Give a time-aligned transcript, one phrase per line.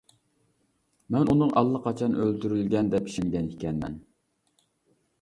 [1.15, 4.05] مەن ئۇنى ئاللىقاچان ئۆلتۈرۈلگەن دەپ ئىشەنگەن ئىكەنمەن.